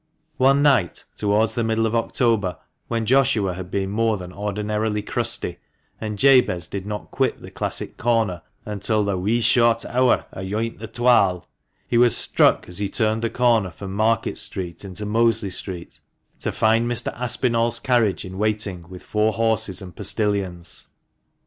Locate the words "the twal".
10.79-11.47